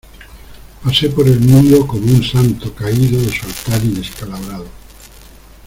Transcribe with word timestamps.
pasé 0.83 1.09
por 1.11 1.27
el 1.27 1.39
mundo 1.41 1.85
como 1.85 2.03
un 2.07 2.23
santo 2.23 2.73
caído 2.73 3.21
de 3.21 3.31
su 3.31 3.45
altar 3.45 3.83
y 3.85 3.89
descalabrado. 3.89 4.65